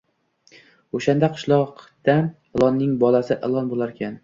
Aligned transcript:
O‘shanda 0.99 1.29
qishloqda 1.35 2.17
ilonning 2.23 2.99
bolasi 3.07 3.39
ilon 3.51 3.73
bo‘larkan 3.77 4.19